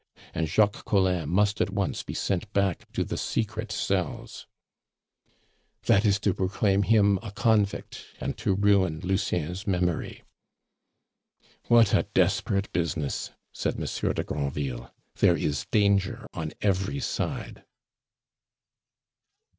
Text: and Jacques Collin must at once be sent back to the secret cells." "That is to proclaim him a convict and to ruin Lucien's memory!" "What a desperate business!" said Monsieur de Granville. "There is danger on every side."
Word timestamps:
and 0.33 0.47
Jacques 0.49 0.83
Collin 0.83 1.29
must 1.29 1.61
at 1.61 1.69
once 1.69 2.01
be 2.01 2.15
sent 2.15 2.51
back 2.53 2.91
to 2.91 3.03
the 3.03 3.17
secret 3.17 3.71
cells." 3.71 4.47
"That 5.85 6.05
is 6.05 6.17
to 6.21 6.33
proclaim 6.33 6.81
him 6.81 7.19
a 7.21 7.31
convict 7.31 8.05
and 8.19 8.35
to 8.39 8.55
ruin 8.55 9.01
Lucien's 9.01 9.67
memory!" 9.67 10.23
"What 11.67 11.93
a 11.93 12.07
desperate 12.15 12.73
business!" 12.73 13.29
said 13.53 13.77
Monsieur 13.77 14.11
de 14.13 14.23
Granville. 14.23 14.91
"There 15.19 15.37
is 15.37 15.67
danger 15.69 16.25
on 16.33 16.53
every 16.63 16.99
side." 16.99 17.63